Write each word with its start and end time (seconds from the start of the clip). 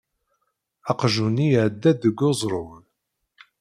Aqjun-nni 0.91 1.47
iεedda-d 1.49 1.97
deg 2.03 2.19
uzrug. 2.29 2.69